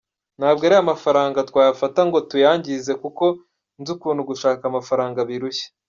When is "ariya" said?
0.67-0.89